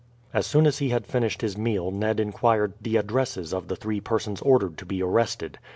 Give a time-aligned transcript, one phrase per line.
[0.33, 4.01] As soon as he had finished his meal Ned inquired the addresses of the three
[4.01, 5.59] persons ordered to be arrested.